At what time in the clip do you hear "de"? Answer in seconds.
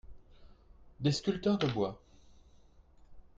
1.59-1.67